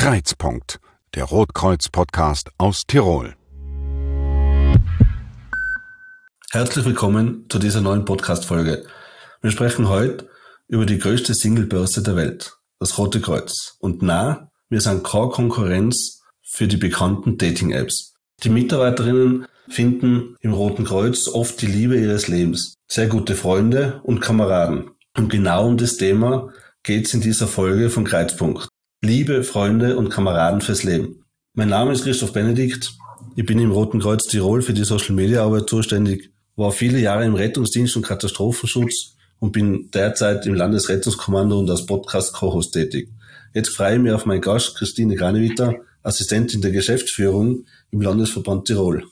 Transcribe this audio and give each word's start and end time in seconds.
Kreuzpunkt, 0.00 0.80
der 1.14 1.24
Rotkreuz-Podcast 1.24 2.48
aus 2.56 2.86
Tirol. 2.86 3.34
Herzlich 6.52 6.86
willkommen 6.86 7.44
zu 7.50 7.58
dieser 7.58 7.82
neuen 7.82 8.06
Podcast-Folge. 8.06 8.86
Wir 9.42 9.50
sprechen 9.50 9.90
heute 9.90 10.30
über 10.68 10.86
die 10.86 10.98
größte 10.98 11.34
Singlebörse 11.34 12.02
der 12.02 12.16
Welt, 12.16 12.56
das 12.78 12.96
Rote 12.96 13.20
Kreuz. 13.20 13.76
Und 13.78 14.00
na, 14.00 14.48
wir 14.70 14.80
sind 14.80 15.04
keine 15.04 15.28
Konkurrenz 15.28 16.22
für 16.40 16.66
die 16.66 16.78
bekannten 16.78 17.36
Dating-Apps. 17.36 18.14
Die 18.42 18.48
Mitarbeiterinnen 18.48 19.44
finden 19.68 20.34
im 20.40 20.54
Roten 20.54 20.86
Kreuz 20.86 21.28
oft 21.28 21.60
die 21.60 21.66
Liebe 21.66 22.00
ihres 22.00 22.26
Lebens, 22.26 22.76
sehr 22.88 23.08
gute 23.08 23.36
Freunde 23.36 24.00
und 24.04 24.20
Kameraden. 24.20 24.92
Und 25.14 25.28
genau 25.28 25.66
um 25.66 25.76
das 25.76 25.98
Thema 25.98 26.50
geht 26.84 27.04
es 27.04 27.12
in 27.12 27.20
dieser 27.20 27.46
Folge 27.46 27.90
von 27.90 28.04
Kreuzpunkt. 28.04 28.69
Liebe, 29.02 29.44
Freunde 29.44 29.96
und 29.96 30.10
Kameraden 30.10 30.60
fürs 30.60 30.82
Leben. 30.82 31.24
Mein 31.54 31.70
Name 31.70 31.92
ist 31.92 32.04
Christoph 32.04 32.34
Benedikt. 32.34 32.92
Ich 33.34 33.46
bin 33.46 33.58
im 33.58 33.70
Roten 33.70 33.98
Kreuz 33.98 34.26
Tirol 34.26 34.60
für 34.60 34.74
die 34.74 34.84
Social 34.84 35.14
Media 35.14 35.42
Arbeit 35.42 35.70
zuständig, 35.70 36.30
war 36.54 36.70
viele 36.70 36.98
Jahre 36.98 37.24
im 37.24 37.34
Rettungsdienst 37.34 37.96
und 37.96 38.02
Katastrophenschutz 38.02 39.16
und 39.38 39.52
bin 39.52 39.90
derzeit 39.90 40.44
im 40.44 40.52
Landesrettungskommando 40.52 41.58
und 41.58 41.70
als 41.70 41.86
Podcast-Co-Host 41.86 42.74
tätig. 42.74 43.08
Jetzt 43.54 43.70
freue 43.70 43.94
ich 43.94 44.02
mich 44.02 44.12
auf 44.12 44.26
meinen 44.26 44.42
Gast 44.42 44.76
Christine 44.76 45.16
Granewitter, 45.16 45.76
Assistentin 46.02 46.60
der 46.60 46.70
Geschäftsführung 46.70 47.64
im 47.90 48.02
Landesverband 48.02 48.66
Tirol. 48.66 49.04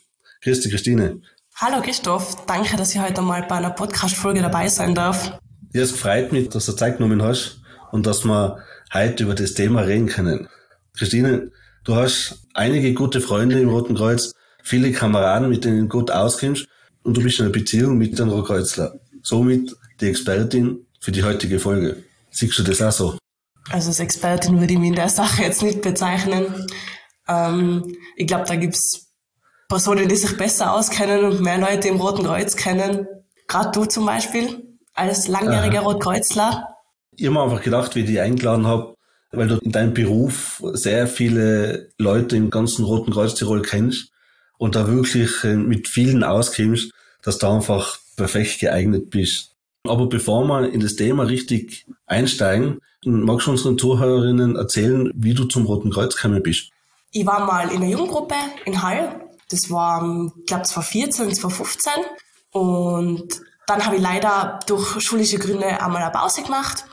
Christi, 0.43 0.69
Christine. 0.69 1.23
Hallo 1.55 1.81
Christoph, 1.81 2.45
danke, 2.45 2.77
dass 2.77 2.95
ich 2.95 3.01
heute 3.01 3.23
mal 3.23 3.43
bei 3.49 3.55
einer 3.55 3.71
Podcast-Folge 3.71 4.43
dabei 4.43 4.69
sein 4.69 4.95
darf. 4.95 5.41
Ja, 5.73 5.81
es 5.81 5.93
freut 5.93 6.31
mich, 6.31 6.51
dass 6.51 6.67
du 6.67 6.73
Zeit 6.73 6.99
genommen 6.99 7.23
hast 7.23 7.63
und 7.93 8.07
dass 8.07 8.25
wir 8.25 8.59
heute 8.93 9.25
über 9.25 9.35
das 9.35 9.55
Thema 9.55 9.83
reden 9.83 10.07
können. 10.07 10.49
Christine, 10.97 11.53
du 11.85 11.95
hast 11.95 12.47
einige 12.55 12.95
gute 12.95 13.21
Freunde 13.21 13.61
im 13.61 13.69
Roten 13.69 13.95
Kreuz, 13.95 14.35
viele 14.63 14.93
Kameraden, 14.93 15.49
mit 15.49 15.65
denen 15.65 15.83
du 15.83 15.89
gut 15.89 16.11
auskimmst 16.11 16.67
und 17.03 17.17
du 17.17 17.23
bist 17.23 17.39
in 17.39 17.47
einer 17.47 17.53
Beziehung 17.53 17.99
mit 17.99 18.21
einem 18.21 18.31
Rotkreuzler. 18.31 18.99
Somit 19.23 19.75
die 20.01 20.09
Expertin 20.09 20.87
für 21.01 21.13
die 21.13 21.25
heutige 21.25 21.59
Folge. 21.59 22.03
Siehst 22.31 22.59
du 22.59 22.63
das 22.63 22.83
auch 22.83 22.93
so? 22.93 23.19
Also 23.71 23.89
als 23.89 24.01
Expertin 24.01 24.61
würde 24.61 24.73
ich 24.73 24.79
mich 24.79 24.89
in 24.89 24.95
der 24.95 25.09
Sache 25.09 25.43
jetzt 25.43 25.63
nicht 25.63 25.83
bezeichnen. 25.83 26.67
Ähm, 27.29 27.97
ich 28.17 28.27
glaube, 28.27 28.45
da 28.47 28.57
gibt's 28.57 29.09
Personen, 29.69 30.09
die 30.09 30.17
sich 30.17 30.37
besser 30.37 30.73
auskennen 30.73 31.25
und 31.25 31.41
mehr 31.41 31.59
Leute 31.59 31.89
im 31.89 32.01
Roten 32.01 32.25
Kreuz 32.25 32.57
kennen. 32.57 33.07
Gerade 33.47 33.71
du 33.73 33.85
zum 33.85 34.07
Beispiel, 34.07 34.79
als 34.95 35.29
langjähriger 35.29 35.81
Rotkreuzler. 35.81 36.75
Ich 37.19 37.27
habe 37.27 37.35
mir 37.35 37.43
einfach 37.43 37.63
gedacht, 37.63 37.95
wie 37.95 38.01
ich 38.01 38.07
dich 38.07 38.21
eingeladen 38.21 38.67
habe, 38.67 38.95
weil 39.33 39.49
du 39.49 39.57
in 39.59 39.73
deinem 39.73 39.93
Beruf 39.93 40.63
sehr 40.73 41.07
viele 41.07 41.91
Leute 41.99 42.37
im 42.37 42.49
ganzen 42.49 42.85
Roten 42.85 43.13
Kreuz 43.13 43.35
Tirol 43.35 43.63
kennst 43.63 44.11
und 44.57 44.75
da 44.75 44.89
wirklich 44.89 45.45
äh, 45.45 45.57
mit 45.57 45.89
vielen 45.89 46.25
auskimmst, 46.25 46.93
dass 47.23 47.39
du 47.39 47.49
einfach 47.49 47.99
perfekt 48.17 48.61
geeignet 48.61 49.11
bist. 49.11 49.53
Aber 49.87 50.07
bevor 50.07 50.45
wir 50.47 50.73
in 50.73 50.81
das 50.81 50.97
Thema 50.97 51.25
richtig 51.25 51.87
einsteigen, 52.07 52.79
magst 53.05 53.47
du 53.47 53.51
unseren 53.51 53.77
Zuhörerinnen 53.77 54.57
erzählen, 54.57 55.11
wie 55.15 55.35
du 55.35 55.45
zum 55.45 55.67
Roten 55.67 55.91
Kreuz 55.91 56.15
gekommen 56.15 56.43
bist? 56.43 56.71
Ich 57.11 57.27
war 57.27 57.45
mal 57.45 57.71
in 57.71 57.81
der 57.81 57.91
Jugendgruppe 57.91 58.35
in 58.65 58.81
Hall 58.81 59.29
das 59.51 59.71
war, 59.71 60.03
ich 60.39 60.47
glaube, 60.47 60.65
2014, 60.65 61.35
2015. 61.35 61.93
Und 62.53 63.41
dann 63.67 63.85
habe 63.85 63.97
ich 63.97 64.03
leider 64.03 64.61
durch 64.67 65.01
schulische 65.01 65.39
Gründe 65.39 65.83
einmal 65.83 66.03
eine 66.03 66.13
Pause 66.13 66.43
gemacht. 66.43 66.85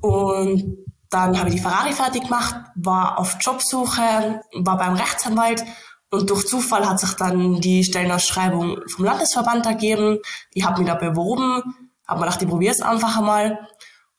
Und 0.00 0.86
dann 1.10 1.38
habe 1.38 1.48
ich 1.48 1.56
die 1.56 1.60
Ferrari 1.60 1.92
fertig 1.92 2.24
gemacht, 2.24 2.54
war 2.74 3.18
auf 3.18 3.36
Jobsuche, 3.40 4.42
war 4.54 4.76
beim 4.76 4.94
Rechtsanwalt 4.94 5.64
und 6.10 6.30
durch 6.30 6.46
Zufall 6.46 6.88
hat 6.88 7.00
sich 7.00 7.12
dann 7.14 7.60
die 7.60 7.84
Stellenausschreibung 7.84 8.80
vom 8.88 9.04
Landesverband 9.04 9.66
ergeben. 9.66 10.18
Ich 10.52 10.64
habe 10.64 10.78
mich 10.80 10.88
da 10.88 10.94
beworben, 10.94 11.62
habe 12.06 12.20
mir 12.20 12.26
gedacht, 12.26 12.42
ich 12.42 12.48
probiere 12.48 12.72
es 12.72 12.80
einfach 12.80 13.18
einmal. 13.18 13.58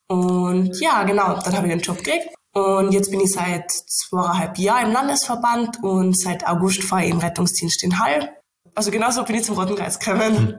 Und 0.07 0.79
ja, 0.79 1.03
genau, 1.03 1.39
dann 1.39 1.55
habe 1.55 1.67
ich 1.67 1.73
den 1.73 1.81
Job 1.81 1.97
gekriegt. 1.97 2.29
Und 2.53 2.91
jetzt 2.91 3.11
bin 3.11 3.21
ich 3.21 3.31
seit 3.31 3.71
zweieinhalb 3.71 4.57
Jahren 4.57 4.87
im 4.87 4.93
Landesverband 4.93 5.83
und 5.83 6.19
seit 6.19 6.47
August 6.47 6.83
fahre 6.83 7.05
ich 7.05 7.11
im 7.11 7.19
Rettungsdienst 7.19 7.83
in 7.83 7.99
Hall. 7.99 8.29
Also 8.75 8.91
genauso 8.91 9.23
bin 9.23 9.35
ich 9.35 9.43
zum 9.43 9.57
Roten 9.57 9.75
Kreuz 9.75 9.99
gekommen. 9.99 10.57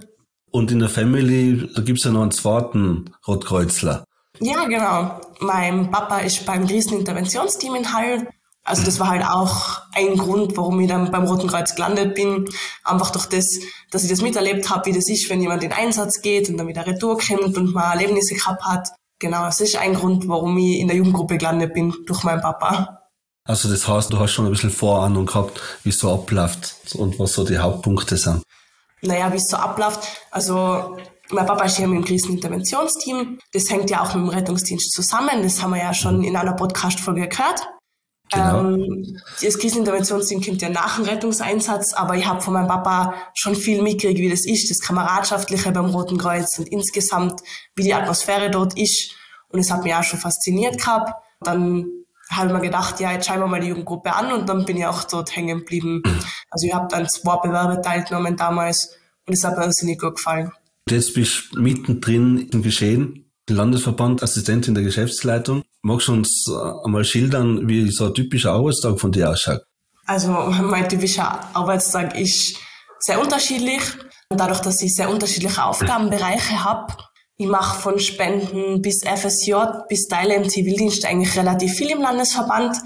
Und 0.53 0.71
in 0.73 0.81
der 0.81 0.89
Family, 0.89 1.71
da 1.75 1.83
gibt's 1.83 2.05
ja 2.05 2.11
noch 2.11 2.23
einen 2.23 2.33
zweiten 2.33 3.15
Rotkreuzler. 3.27 4.05
Ja, 4.39 4.65
genau. 4.65 5.21
Mein 5.41 5.91
Papa 5.91 6.19
ist 6.19 6.47
beim 6.47 6.67
Kriseninterventionsteam 6.67 7.75
in 7.75 7.93
Hall. 7.93 8.29
Also 8.63 8.85
das 8.85 9.01
war 9.01 9.09
halt 9.09 9.25
auch 9.25 9.81
ein 9.95 10.17
Grund, 10.17 10.57
warum 10.57 10.81
ich 10.81 10.89
dann 10.89 11.11
beim 11.11 11.25
Roten 11.25 11.49
Kreuz 11.49 11.75
gelandet 11.75 12.15
bin. 12.15 12.49
Einfach 12.85 13.11
durch 13.11 13.27
das, 13.27 13.59
dass 13.91 14.05
ich 14.05 14.11
das 14.11 14.21
miterlebt 14.21 14.71
habe, 14.71 14.87
wie 14.87 14.93
das 14.93 15.09
ist, 15.09 15.29
wenn 15.31 15.41
jemand 15.41 15.65
in 15.65 15.73
Einsatz 15.73 16.21
geht 16.23 16.49
und 16.49 16.59
dann 16.59 16.69
wieder 16.69 16.87
retour 16.87 17.19
kommt 17.19 17.57
und 17.57 17.75
mal 17.75 17.93
Erlebnisse 17.93 18.35
gehabt 18.35 18.63
hat. 18.65 18.91
Genau, 19.19 19.45
das 19.45 19.61
ist 19.61 19.77
ein 19.77 19.95
Grund, 19.95 20.29
warum 20.29 20.57
ich 20.59 20.79
in 20.79 20.89
der 20.89 20.97
Jugendgruppe 20.97 21.37
gelandet 21.37 21.75
bin, 21.75 21.95
durch 22.07 22.23
meinen 22.23 22.41
Papa. 22.41 23.01
Also 23.45 23.69
das 23.69 23.89
heißt, 23.89 24.13
du 24.13 24.19
hast 24.19 24.33
schon 24.33 24.47
ein 24.47 24.53
bisschen 24.53 24.71
Vorahnung 24.71 25.27
gehabt, 25.27 25.61
wie 25.83 25.89
es 25.89 25.99
so 25.99 26.13
abläuft 26.13 26.95
und 26.95 27.19
was 27.19 27.33
so 27.33 27.45
die 27.45 27.59
Hauptpunkte 27.59 28.17
sind. 28.17 28.43
Naja, 29.03 29.33
wie 29.33 29.39
es 29.39 29.49
so 29.49 29.57
abläuft. 29.57 30.01
Also 30.31 30.99
mein 31.33 31.47
Papa 31.47 31.65
ist 31.65 31.77
hier 31.77 31.87
im 31.87 32.05
Kriseninterventionsteam. 32.05 33.39
Das 33.53 33.71
hängt 33.71 33.91
ja 33.91 34.03
auch 34.03 34.15
mit 34.15 34.25
dem 34.25 34.29
Rettungsdienst 34.29 34.93
zusammen. 34.93 35.43
Das 35.43 35.63
haben 35.63 35.71
wir 35.71 35.83
ja 35.83 35.95
schon 35.95 36.23
in 36.25 36.37
einer 36.37 36.55
Podcast-Folge 36.55 37.29
gehört. 37.29 37.69
Genau. 38.33 38.61
Ähm, 38.61 39.19
das 39.43 39.59
Kriseninterventionsteam 39.59 40.41
kommt 40.41 40.63
ja 40.63 40.69
nach 40.69 40.97
dem 40.97 41.05
Rettungseinsatz, 41.05 41.95
aber 41.95 42.17
ich 42.17 42.27
habe 42.27 42.41
von 42.41 42.55
meinem 42.55 42.69
Papa 42.69 43.15
schon 43.35 43.57
viel 43.57 43.83
mitgekriegt, 43.83 44.21
wie 44.21 44.31
das 44.31 44.47
ist, 44.47 44.71
das 44.71 44.81
Kameradschaftliche 44.81 45.73
beim 45.73 45.87
Roten 45.87 46.19
Kreuz 46.19 46.59
und 46.59 46.69
insgesamt, 46.69 47.41
wie 47.75 47.83
die 47.83 47.95
Atmosphäre 47.95 48.51
dort 48.51 48.79
ist. 48.79 49.13
Und 49.49 49.59
es 49.59 49.71
hat 49.71 49.83
mich 49.83 49.95
auch 49.95 50.05
schon 50.05 50.21
fasziniert 50.21 50.79
gehabt. 50.79 51.13
Dann 51.41 51.87
habe 52.31 52.47
ich 52.47 52.53
mir 52.53 52.61
gedacht, 52.61 53.01
ja, 53.01 53.11
jetzt 53.11 53.27
schauen 53.27 53.41
wir 53.41 53.49
mal 53.49 53.61
die 53.61 53.69
Jugendgruppe 53.69 54.15
an 54.15 54.33
und 54.33 54.49
dann 54.49 54.65
bin 54.65 54.77
ich 54.77 54.87
auch 54.87 55.03
dort 55.05 55.35
hängen 55.35 55.59
geblieben. 55.59 56.03
Also 56.51 56.67
ich 56.67 56.73
habe 56.73 56.87
dann 56.89 57.09
zwei 57.09 57.37
Bewerbe 57.39 57.81
teilgenommen 57.83 58.37
damals 58.37 58.97
und 59.27 59.35
es 59.35 59.43
hat 59.43 59.59
mir 59.59 59.65
irrsinnig 59.65 59.99
gut 59.99 60.17
gefallen. 60.17 60.53
Jetzt 60.89 61.15
bist 61.15 61.51
du 61.53 61.61
mittendrin 61.61 62.49
im 62.53 62.63
Geschehen 62.63 63.31
Landesverband, 63.51 64.23
Assistentin 64.23 64.75
der 64.75 64.85
Geschäftsleitung. 64.85 65.63
Magst 65.83 66.09
du 66.09 66.13
uns 66.13 66.47
äh, 66.49 66.85
einmal 66.85 67.05
schildern, 67.05 67.69
wie 67.69 67.91
so 67.91 68.07
ein 68.07 68.15
typischer 68.15 68.53
Arbeitstag 68.53 69.01
von 69.01 69.13
dir 69.13 69.31
ausschaut? 69.31 69.63
Also 70.07 70.31
mein 70.63 70.89
typischer 70.89 71.41
Arbeitstag 71.55 72.19
ist 72.19 72.57
sehr 72.99 73.21
unterschiedlich. 73.21 73.81
Dadurch, 74.29 74.61
dass 74.61 74.81
ich 74.83 74.95
sehr 74.95 75.11
unterschiedliche 75.11 75.65
Aufgabenbereiche 75.65 76.63
habe, 76.63 76.95
ich 77.37 77.49
mache 77.49 77.81
von 77.81 77.99
Spenden 77.99 78.83
bis 78.83 79.03
FSJ 79.03 79.55
bis 79.89 80.07
Teile 80.07 80.35
im 80.35 80.49
Zivildienst 80.49 81.05
eigentlich 81.07 81.37
relativ 81.37 81.73
viel 81.73 81.91
im 81.91 82.01
Landesverband. 82.01 82.77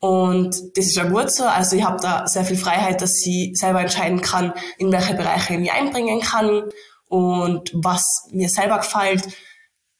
Und 0.00 0.54
das 0.76 0.86
ist 0.86 0.96
ja 0.96 1.04
gut 1.04 1.32
so. 1.32 1.44
Also 1.44 1.74
ich 1.74 1.82
habe 1.82 2.00
da 2.00 2.26
sehr 2.28 2.44
viel 2.44 2.56
Freiheit, 2.56 3.02
dass 3.02 3.20
ich 3.26 3.50
selber 3.54 3.80
entscheiden 3.80 4.20
kann, 4.20 4.52
in 4.78 4.92
welche 4.92 5.14
Bereiche 5.14 5.54
ich 5.54 5.58
mich 5.58 5.72
einbringen 5.72 6.20
kann 6.20 6.62
und 7.08 7.70
was 7.74 8.02
mir 8.30 8.48
selber 8.48 8.78
gefällt. 8.78 9.26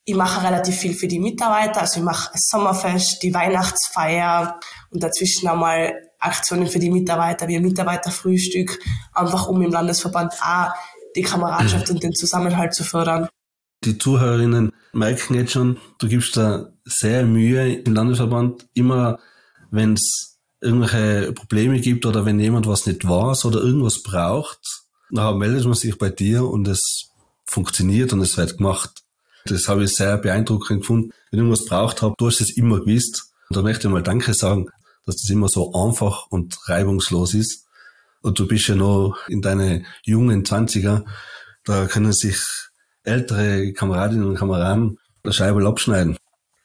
Ich 0.04 0.14
mache 0.14 0.46
relativ 0.46 0.76
viel 0.76 0.94
für 0.94 1.08
die 1.08 1.18
Mitarbeiter, 1.18 1.82
also 1.82 2.00
ich 2.00 2.04
mache 2.04 2.30
das 2.32 2.48
Sommerfest, 2.48 3.22
die 3.22 3.34
Weihnachtsfeier 3.34 4.58
und 4.90 5.02
dazwischen 5.02 5.48
einmal 5.48 5.92
Aktionen 6.18 6.66
für 6.66 6.78
die 6.78 6.90
Mitarbeiter, 6.90 7.46
wie 7.46 7.56
ein 7.56 7.62
Mitarbeiterfrühstück, 7.62 8.78
einfach 9.12 9.48
um 9.48 9.60
im 9.60 9.70
Landesverband 9.70 10.32
auch 10.42 10.72
die 11.14 11.22
Kameradschaft 11.22 11.90
und 11.90 12.02
den 12.02 12.14
Zusammenhalt 12.14 12.74
zu 12.74 12.84
fördern. 12.84 13.28
Die 13.84 13.98
Zuhörerinnen 13.98 14.72
merken 14.92 15.34
jetzt 15.34 15.52
schon, 15.52 15.78
du 15.98 16.08
gibst 16.08 16.36
da 16.36 16.72
sehr 16.84 17.24
Mühe 17.24 17.74
im 17.74 17.94
Landesverband, 17.94 18.66
immer 18.74 19.18
wenn 19.70 19.92
es 19.92 20.38
irgendwelche 20.60 21.32
Probleme 21.32 21.80
gibt 21.80 22.04
oder 22.06 22.24
wenn 22.24 22.40
jemand 22.40 22.66
was 22.66 22.86
nicht 22.86 23.06
weiß 23.06 23.44
oder 23.44 23.60
irgendwas 23.60 24.02
braucht, 24.02 24.87
dann 25.10 25.38
meldet 25.38 25.64
man 25.64 25.74
sich 25.74 25.96
bei 25.98 26.10
dir 26.10 26.44
und 26.44 26.68
es 26.68 27.10
funktioniert 27.46 28.12
und 28.12 28.20
es 28.20 28.36
wird 28.36 28.58
gemacht. 28.58 29.02
Das 29.46 29.68
habe 29.68 29.84
ich 29.84 29.94
sehr 29.94 30.18
beeindruckend 30.18 30.80
gefunden. 30.80 31.10
Wenn 31.30 31.40
ich 31.40 31.44
irgendwas 31.44 31.64
braucht 31.64 32.02
habe, 32.02 32.14
du 32.18 32.26
hast 32.26 32.40
es 32.40 32.56
immer 32.56 32.80
gewusst. 32.80 33.32
Und 33.48 33.56
da 33.56 33.62
möchte 33.62 33.88
ich 33.88 33.92
mal 33.92 34.02
Danke 34.02 34.34
sagen, 34.34 34.68
dass 35.06 35.16
das 35.16 35.30
immer 35.30 35.48
so 35.48 35.72
einfach 35.72 36.26
und 36.30 36.58
reibungslos 36.68 37.34
ist. 37.34 37.66
Und 38.20 38.38
du 38.38 38.46
bist 38.46 38.68
ja 38.68 38.74
noch 38.74 39.16
in 39.28 39.40
deine 39.40 39.84
jungen 40.04 40.44
Zwanziger. 40.44 41.04
Da 41.64 41.86
können 41.86 42.12
sich 42.12 42.38
ältere 43.04 43.72
Kameradinnen 43.72 44.26
und 44.26 44.36
Kameraden 44.36 44.98
der 45.24 45.32
Scheibe 45.32 45.66
abschneiden. 45.66 46.18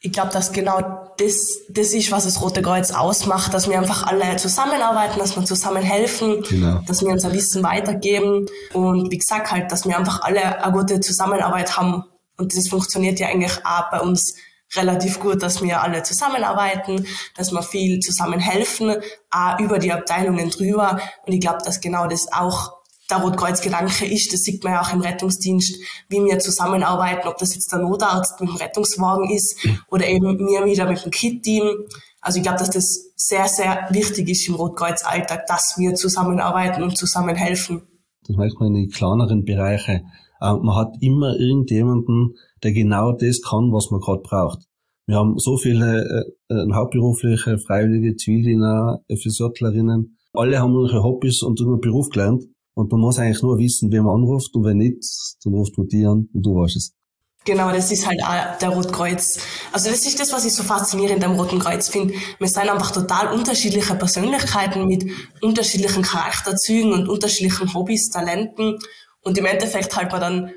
Ich 0.06 0.12
glaube, 0.12 0.32
dass 0.32 0.52
genau 0.52 1.14
das, 1.18 1.48
das 1.70 1.94
ist, 1.94 2.12
was 2.12 2.26
das 2.26 2.42
Rote 2.42 2.62
Kreuz 2.62 2.92
ausmacht, 2.92 3.54
dass 3.54 3.70
wir 3.70 3.80
einfach 3.80 4.06
alle 4.06 4.36
zusammenarbeiten, 4.36 5.18
dass 5.18 5.36
wir 5.38 5.46
zusammen 5.46 5.82
helfen, 5.82 6.44
genau. 6.44 6.82
dass 6.86 7.02
wir 7.02 7.10
unser 7.10 7.32
Wissen 7.32 7.64
weitergeben 7.64 8.46
und 8.74 9.10
wie 9.12 9.18
gesagt 9.18 9.50
halt, 9.52 9.72
dass 9.72 9.88
wir 9.88 9.98
einfach 9.98 10.22
alle 10.22 10.62
eine 10.62 10.74
gute 10.74 11.00
Zusammenarbeit 11.00 11.78
haben 11.78 12.04
und 12.38 12.56
das 12.56 12.68
funktioniert 12.68 13.20
ja 13.20 13.28
eigentlich 13.28 13.66
auch 13.66 13.90
bei 13.92 14.02
uns 14.02 14.36
relativ 14.76 15.20
gut, 15.20 15.42
dass 15.42 15.62
wir 15.62 15.82
alle 15.82 16.04
zusammenarbeiten, 16.04 17.06
dass 17.36 17.52
wir 17.52 17.62
viel 17.62 18.00
zusammen 18.00 18.40
helfen, 18.40 18.96
auch 19.32 19.60
über 19.60 19.80
die 19.80 19.92
Abteilungen 19.92 20.50
drüber. 20.50 21.00
Und 21.26 21.34
ich 21.34 21.40
glaube, 21.40 21.60
dass 21.64 21.80
genau 21.80 22.08
das 22.08 22.32
auch 22.32 22.74
der 23.10 23.18
Rotkreuz-Gedanke 23.18 24.06
ist. 24.06 24.34
Das 24.34 24.42
sieht 24.42 24.64
man 24.64 24.74
ja 24.74 24.82
auch 24.82 24.94
im 24.94 25.02
Rettungsdienst, 25.02 25.80
wie 26.10 26.24
wir 26.24 26.40
zusammenarbeiten, 26.40 27.28
ob 27.28 27.38
das 27.38 27.54
jetzt 27.54 27.72
der 27.72 27.80
Notarzt 27.80 28.40
mit 28.40 28.50
dem 28.50 28.56
Rettungswagen 28.56 29.30
ist 29.30 29.68
oder 29.90 30.08
eben 30.08 30.38
mir 30.44 30.66
wieder 30.66 30.88
mit 30.88 31.04
dem 31.04 31.12
Kit-Team. 31.12 31.64
Also 32.22 32.38
ich 32.38 32.44
glaube, 32.44 32.60
dass 32.60 32.70
das 32.70 33.12
sehr, 33.16 33.48
sehr 33.48 33.88
wichtig 33.92 34.30
ist 34.30 34.48
im 34.48 34.56
Rotkreuz-Alltag, 34.56 35.46
dass 35.48 35.76
wir 35.78 35.94
zusammenarbeiten 35.96 36.84
und 36.84 36.98
zusammen 36.98 37.36
helfen. 37.36 37.82
Das 38.26 38.38
merkt 38.38 38.60
man 38.60 38.70
in 38.70 38.76
den 38.76 38.90
kleineren 38.90 39.44
Bereichen. 39.44 40.08
Äh, 40.40 40.54
man 40.54 40.76
hat 40.76 40.96
immer 41.02 41.36
irgendjemanden, 41.38 42.36
der 42.64 42.72
genau 42.72 43.12
das 43.12 43.42
kann, 43.42 43.72
was 43.74 43.92
man 43.92 44.00
gerade 44.00 44.22
braucht. 44.22 44.60
Wir 45.06 45.18
haben 45.18 45.38
so 45.38 45.58
viele 45.58 46.26
äh, 46.50 46.54
äh 46.54 46.74
hauptberufliche, 46.74 47.58
freiwillige 47.58 48.16
Zivildiener, 48.16 49.02
FSJlerinnen. 49.10 50.18
Alle 50.32 50.60
haben 50.60 50.74
ihre 50.74 51.04
Hobbys 51.04 51.44
und 51.44 51.60
einen 51.60 51.82
Beruf 51.82 52.10
gelernt. 52.10 52.46
Und 52.76 52.92
man 52.92 53.02
muss 53.02 53.20
eigentlich 53.20 53.42
nur 53.42 53.58
wissen, 53.58 53.92
wer 53.92 54.02
man 54.02 54.16
anruft 54.16 54.56
und 54.56 54.66
wenn 54.66 54.78
nicht, 54.78 55.04
dann 55.44 55.54
ruft 55.54 55.78
man 55.78 55.88
die 55.88 56.06
an 56.06 56.28
und 56.34 56.46
du 56.46 56.56
weißt 56.56 56.76
es. 56.76 56.94
Genau, 57.46 57.72
das 57.72 57.92
ist 57.92 58.08
halt 58.08 58.24
auch 58.24 58.58
der 58.58 58.70
Rotkreuz. 58.70 59.38
Also 59.74 59.90
das 59.90 60.06
ist 60.06 60.20
das, 60.20 60.32
was 60.32 60.46
ich 60.46 60.54
so 60.54 60.64
faszinierend 60.64 61.24
am 61.26 61.38
Roten 61.38 61.60
Kreuz 61.60 61.90
finde. 61.90 62.14
Wir 62.40 62.48
sind 62.48 62.70
einfach 62.70 62.92
total 62.92 63.34
unterschiedliche 63.34 63.96
Persönlichkeiten 63.96 64.88
mit 64.88 65.06
unterschiedlichen 65.42 66.04
Charakterzügen 66.04 66.94
und 66.94 67.10
unterschiedlichen 67.10 67.74
Hobbys, 67.74 68.10
Talenten. 68.10 68.80
Und 69.22 69.38
im 69.38 69.46
Endeffekt 69.46 69.96
halt 69.96 70.12
man 70.12 70.22
dann 70.22 70.52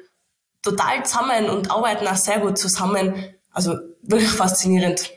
total 0.62 1.04
zusammen 1.04 1.50
und 1.50 1.72
arbeiten 1.72 2.06
auch 2.06 2.16
sehr 2.16 2.38
gut 2.38 2.56
zusammen. 2.56 3.14
Also 3.50 3.74
wirklich 4.02 4.30
faszinierend. 4.30 5.10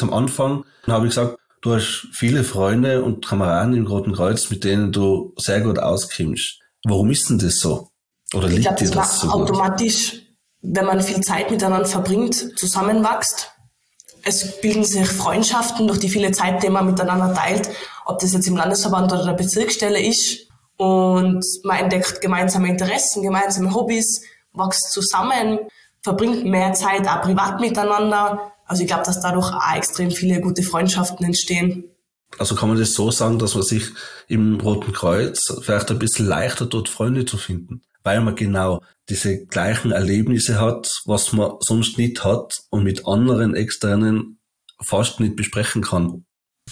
Am 0.00 0.12
Anfang 0.12 0.64
habe 0.86 1.06
ich 1.06 1.14
gesagt, 1.14 1.36
du 1.62 1.74
hast 1.74 2.08
viele 2.12 2.44
Freunde 2.44 3.02
und 3.02 3.26
Kameraden 3.26 3.74
im 3.74 3.86
Roten 3.86 4.12
Kreuz, 4.12 4.50
mit 4.50 4.64
denen 4.64 4.92
du 4.92 5.32
sehr 5.38 5.62
gut 5.62 5.78
auskimmst. 5.78 6.58
Warum 6.84 7.10
ist 7.10 7.30
denn 7.30 7.38
das 7.38 7.56
so? 7.56 7.88
Oder 8.34 8.48
liegt 8.48 8.62
glaub, 8.62 8.76
dir 8.76 8.90
das, 8.90 8.94
das 8.94 9.20
so 9.20 9.28
automatisch, 9.28 10.12
gut? 10.12 10.22
wenn 10.62 10.86
man 10.86 11.00
viel 11.00 11.20
Zeit 11.20 11.50
miteinander 11.50 11.86
verbringt, 11.86 12.58
zusammenwächst. 12.58 13.50
Es 14.24 14.60
bilden 14.60 14.84
sich 14.84 15.08
Freundschaften 15.08 15.86
durch 15.86 15.98
die 15.98 16.08
viele 16.08 16.30
Zeit, 16.32 16.62
die 16.62 16.70
man 16.70 16.86
miteinander 16.86 17.34
teilt, 17.34 17.68
ob 18.04 18.20
das 18.20 18.32
jetzt 18.32 18.46
im 18.46 18.56
Landesverband 18.56 19.12
oder 19.12 19.24
der 19.24 19.32
Bezirksstelle 19.32 20.00
ist. 20.00 20.48
Und 20.76 21.44
man 21.64 21.78
entdeckt 21.78 22.20
gemeinsame 22.20 22.68
Interessen, 22.68 23.22
gemeinsame 23.22 23.74
Hobbys, 23.74 24.22
wächst 24.52 24.92
zusammen, 24.92 25.58
verbringt 26.02 26.44
mehr 26.44 26.72
Zeit 26.72 27.06
auch 27.08 27.22
privat 27.22 27.60
miteinander. 27.60 28.51
Also 28.72 28.84
ich 28.84 28.88
glaube, 28.88 29.02
dass 29.04 29.20
dadurch 29.20 29.52
auch 29.52 29.76
extrem 29.76 30.10
viele 30.10 30.40
gute 30.40 30.62
Freundschaften 30.62 31.26
entstehen. 31.26 31.84
Also 32.38 32.54
kann 32.54 32.70
man 32.70 32.78
das 32.78 32.94
so 32.94 33.10
sagen, 33.10 33.38
dass 33.38 33.54
man 33.54 33.64
sich 33.64 33.84
im 34.28 34.58
Roten 34.58 34.94
Kreuz 34.94 35.44
vielleicht 35.60 35.90
ein 35.90 35.98
bisschen 35.98 36.26
leichter 36.26 36.64
dort 36.64 36.88
Freunde 36.88 37.26
zu 37.26 37.36
finden, 37.36 37.82
weil 38.02 38.22
man 38.22 38.34
genau 38.34 38.80
diese 39.10 39.44
gleichen 39.44 39.92
Erlebnisse 39.92 40.58
hat, 40.58 40.90
was 41.04 41.34
man 41.34 41.56
sonst 41.60 41.98
nicht 41.98 42.24
hat 42.24 42.62
und 42.70 42.82
mit 42.82 43.06
anderen 43.06 43.54
externen 43.54 44.38
fast 44.80 45.20
nicht 45.20 45.36
besprechen 45.36 45.82
kann. 45.82 46.24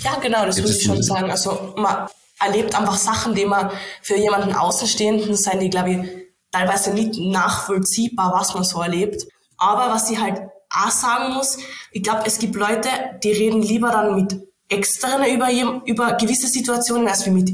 Ja, 0.03 0.14
genau, 0.20 0.46
das 0.46 0.56
würde 0.56 0.73
ich 0.73 0.82
schon 0.82 1.03
sagen. 1.03 1.31
Also 1.31 1.75
man 1.76 2.08
erlebt 2.41 2.75
einfach 2.75 2.96
Sachen, 2.96 3.35
die 3.35 3.44
man 3.44 3.70
für 4.00 4.17
jemanden 4.17 4.55
Außenstehenden 4.55 5.37
sein, 5.37 5.61
die 5.61 5.69
glaube 5.69 5.91
ich 5.91 6.08
teilweise 6.50 6.94
nicht 6.94 7.20
nachvollziehbar, 7.20 8.32
was 8.32 8.55
man 8.55 8.64
so 8.64 8.81
erlebt. 8.81 9.26
Aber 9.58 9.93
was 9.93 10.11
ich 10.11 10.19
halt 10.19 10.41
auch 10.70 10.90
sagen 10.90 11.34
muss, 11.34 11.58
ich 11.93 12.02
glaube, 12.02 12.22
es 12.26 12.38
gibt 12.38 12.55
Leute, 12.55 12.88
die 13.22 13.32
reden 13.32 13.62
lieber 13.62 13.90
dann 13.90 14.14
mit 14.14 14.40
Externen 14.69 15.34
über, 15.34 15.50
über 15.84 16.12
gewisse 16.12 16.46
Situationen 16.46 17.08
als 17.08 17.26
wie 17.26 17.31
mit 17.31 17.50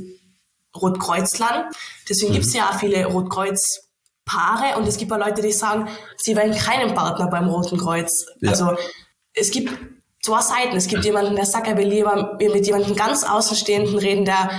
Rotkreuzlern. 0.76 1.70
Deswegen 2.08 2.30
mhm. 2.30 2.34
gibt 2.34 2.46
es 2.46 2.54
ja 2.54 2.68
auch 2.68 2.78
viele 2.78 3.06
Rotkreuz-Paare 3.06 4.76
und 4.76 4.86
es 4.86 4.98
gibt 4.98 5.12
auch 5.12 5.18
Leute, 5.18 5.40
die 5.40 5.52
sagen, 5.52 5.88
sie 6.18 6.36
wollen 6.36 6.54
keinen 6.54 6.94
Partner 6.94 7.28
beim 7.28 7.48
Roten 7.48 7.78
Kreuz. 7.78 8.26
Ja. 8.40 8.50
Also 8.50 8.76
es 9.32 9.50
gibt 9.50 9.70
zwei 10.26 10.42
Seiten. 10.42 10.76
Es 10.76 10.88
gibt 10.88 11.04
jemanden, 11.04 11.36
der 11.36 11.46
sagt, 11.46 11.68
er 11.68 11.76
will 11.76 11.88
lieber 11.88 12.36
mit 12.38 12.66
jemandem 12.66 12.96
ganz 12.96 13.24
Außenstehenden 13.24 13.96
reden, 13.98 14.24
der 14.24 14.50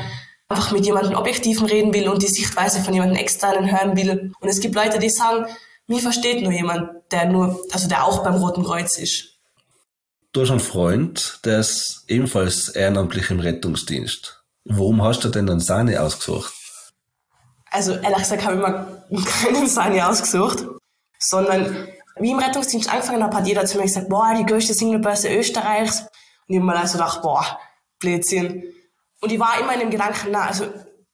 einfach 0.50 0.72
mit 0.72 0.86
jemandem 0.86 1.16
Objektiven 1.16 1.68
reden 1.68 1.94
will 1.94 2.08
und 2.08 2.22
die 2.22 2.28
Sichtweise 2.28 2.80
von 2.82 2.94
jemandem 2.94 3.18
Externen 3.18 3.70
hören 3.70 3.98
will. 3.98 4.32
Und 4.40 4.48
es 4.48 4.62
gibt 4.62 4.76
Leute, 4.76 4.98
die 4.98 5.10
sagen, 5.10 5.46
mir 5.88 6.00
versteht 6.00 6.44
nur 6.44 6.52
jemand, 6.52 6.90
der 7.12 7.26
nur, 7.26 7.60
also 7.72 7.88
der 7.88 8.04
auch 8.04 8.24
beim 8.24 8.36
Roten 8.36 8.64
Kreuz 8.64 8.98
ist. 8.98 9.40
Du 10.34 10.42
hast 10.42 10.52
einen 10.52 10.60
Freund, 10.60 11.40
der 11.46 11.60
ist 11.60 12.04
ebenfalls 12.08 12.70
ehrenamtlich 12.70 13.30
im 13.32 13.40
Rettungsdienst. 13.40 14.44
Warum 14.66 15.02
hast 15.02 15.24
du 15.24 15.30
denn 15.30 15.48
dann 15.48 15.60
seine 15.60 16.02
ausgesucht? 16.02 16.54
Also 17.72 17.94
ehrlich 17.94 18.20
gesagt 18.20 18.46
habe 18.46 18.56
ich 19.10 19.18
mir 19.18 19.26
keinen 19.26 19.68
seine 19.68 20.08
ausgesucht, 20.08 20.66
sondern 21.20 21.88
wie 22.20 22.28
ich 22.28 22.34
im 22.34 22.40
Rettungsdienst 22.40 22.92
angefangen 22.92 23.24
habe, 23.24 23.36
hat 23.36 23.48
jeder 23.48 23.66
zu 23.66 23.78
mir 23.78 23.84
gesagt, 23.84 24.10
boah, 24.10 24.34
die 24.38 24.46
größte 24.46 24.74
Singlebörse 24.74 25.30
Österreichs. 25.30 26.02
Und 26.02 26.56
ich 26.56 26.58
habe 26.58 26.66
mir 26.66 26.76
also 26.76 26.98
gedacht, 26.98 27.22
boah, 27.22 27.60
Blödsinn. 28.00 28.64
Und 29.22 29.32
ich 29.32 29.40
war 29.40 29.60
immer 29.60 29.74
in 29.74 29.80
dem 29.80 29.90
Gedanken, 29.90 30.30
na, 30.32 30.48
also 30.48 30.66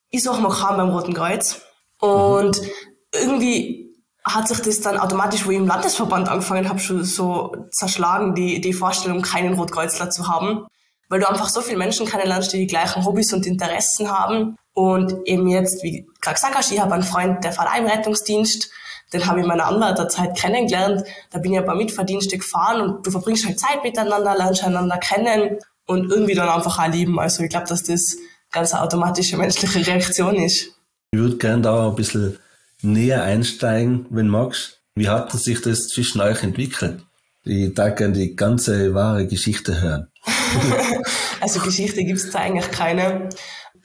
ich 0.09 0.23
suche 0.23 0.41
mal 0.41 0.51
kaum 0.51 0.77
beim 0.77 0.89
Roten 0.89 1.13
Kreuz. 1.13 1.61
Und 1.99 2.61
mhm. 2.61 2.69
irgendwie 3.13 3.82
hat 4.25 4.47
sich 4.47 4.59
das 4.59 4.81
dann 4.81 4.97
automatisch, 4.97 5.45
wo 5.45 5.51
ich 5.51 5.57
im 5.57 5.67
Landesverband 5.67 6.29
angefangen 6.29 6.69
habe, 6.69 6.79
schon 6.79 7.03
so 7.03 7.55
zerschlagen, 7.71 8.35
die, 8.35 8.61
die 8.61 8.73
Vorstellung, 8.73 9.21
keinen 9.21 9.53
Rotkreuzler 9.53 10.09
zu 10.09 10.27
haben. 10.27 10.65
Weil 11.09 11.19
du 11.19 11.29
einfach 11.29 11.49
so 11.49 11.61
viele 11.61 11.77
Menschen 11.77 12.07
kennenlernst, 12.07 12.53
die 12.53 12.59
die 12.59 12.67
gleichen 12.67 13.05
Hobbys 13.05 13.33
und 13.33 13.45
Interessen 13.45 14.09
haben. 14.09 14.55
Und 14.73 15.13
eben 15.25 15.47
jetzt, 15.47 15.83
wie 15.83 16.07
gerade 16.21 16.35
gesagt 16.35 16.55
hast, 16.55 16.71
ich 16.71 16.79
habe 16.79 16.93
einen 16.93 17.03
Freund, 17.03 17.43
der 17.43 17.51
fährt 17.51 17.77
im 17.77 17.85
Rettungsdienst. 17.85 18.71
Den 19.11 19.27
habe 19.27 19.39
ich 19.39 19.43
in 19.43 19.49
meiner 19.49 19.67
Anwärterzeit 19.67 20.35
kennengelernt. 20.35 21.03
Da 21.29 21.39
bin 21.39 21.53
ich 21.53 21.59
ein 21.59 21.65
paar 21.65 21.75
Mitverdienste 21.75 22.37
gefahren 22.37 22.81
und 22.81 23.05
du 23.05 23.11
verbringst 23.11 23.45
halt 23.45 23.59
Zeit 23.59 23.83
miteinander, 23.83 24.35
lernst 24.35 24.63
einander 24.63 24.97
kennen 24.97 25.59
und 25.85 26.09
irgendwie 26.09 26.33
dann 26.33 26.49
einfach 26.49 26.79
auch 26.79 26.87
lieben. 26.87 27.19
Also 27.19 27.43
ich 27.43 27.49
glaube, 27.49 27.67
dass 27.67 27.83
das 27.83 28.17
ganz 28.51 28.73
eine 28.73 28.81
automatische 28.81 29.37
menschliche 29.37 29.85
Reaktion 29.85 30.35
ist. 30.35 30.71
Ich 31.11 31.19
würde 31.19 31.37
gerne 31.37 31.61
da 31.61 31.89
ein 31.89 31.95
bisschen 31.95 32.39
näher 32.83 33.23
einsteigen, 33.23 34.05
wenn 34.09 34.27
magst. 34.27 34.81
Wie 34.95 35.09
hat 35.09 35.31
sich 35.31 35.61
das 35.61 35.87
zwischen 35.87 36.21
euch 36.21 36.43
entwickelt? 36.43 37.03
Ich 37.45 37.73
darf 37.73 37.95
gerne 37.95 38.13
die 38.13 38.35
ganze 38.35 38.93
wahre 38.93 39.27
Geschichte 39.27 39.81
hören. 39.81 40.07
also 41.41 41.59
Geschichte 41.59 42.03
gibt 42.03 42.19
es 42.19 42.31
da 42.31 42.39
eigentlich 42.39 42.71
keine. 42.71 43.29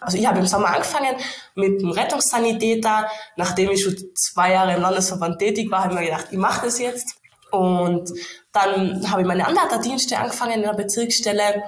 Also 0.00 0.16
ich 0.16 0.26
habe 0.26 0.38
im 0.38 0.46
Sommer 0.46 0.68
angefangen 0.68 1.16
mit 1.54 1.80
dem 1.80 1.90
Rettungssanitäter. 1.90 3.08
Nachdem 3.36 3.70
ich 3.70 3.82
schon 3.82 3.96
zwei 4.14 4.52
Jahre 4.52 4.74
im 4.74 4.82
Landesverband 4.82 5.38
tätig 5.38 5.70
war, 5.70 5.84
habe 5.84 5.94
ich 5.94 6.00
mir 6.00 6.06
gedacht, 6.06 6.26
ich 6.30 6.38
mache 6.38 6.66
das 6.66 6.78
jetzt. 6.78 7.16
Und 7.50 8.10
dann 8.52 9.10
habe 9.10 9.22
ich 9.22 9.26
meine 9.26 9.46
Anwärterdienste 9.46 10.18
angefangen 10.18 10.52
in 10.52 10.62
der 10.62 10.74
Bezirksstelle 10.74 11.62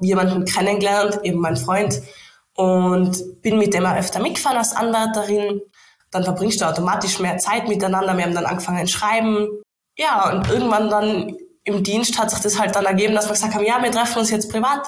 jemanden 0.00 0.44
kennengelernt, 0.44 1.20
eben 1.24 1.40
mein 1.40 1.56
Freund, 1.56 2.00
und 2.54 3.42
bin 3.42 3.58
mit 3.58 3.74
dem 3.74 3.84
auch 3.84 3.96
öfter 3.96 4.20
mitgefahren 4.20 4.58
als 4.58 4.74
Anwärterin. 4.74 5.60
Dann 6.14 6.24
verbringst 6.24 6.60
du 6.60 6.64
automatisch 6.64 7.18
mehr 7.18 7.38
Zeit 7.38 7.68
miteinander. 7.68 8.16
Wir 8.16 8.24
haben 8.24 8.34
dann 8.34 8.46
angefangen 8.46 8.86
zu 8.86 8.96
schreiben. 8.96 9.48
Ja, 9.96 10.32
und 10.32 10.48
irgendwann 10.48 10.88
dann 10.88 11.36
im 11.64 11.82
Dienst 11.82 12.18
hat 12.18 12.30
sich 12.30 12.40
das 12.40 12.58
halt 12.58 12.74
dann 12.76 12.84
ergeben, 12.84 13.14
dass 13.14 13.26
wir 13.26 13.32
gesagt 13.32 13.54
haben, 13.54 13.64
ja, 13.64 13.82
wir 13.82 13.90
treffen 13.90 14.20
uns 14.20 14.30
jetzt 14.30 14.50
privat. 14.50 14.86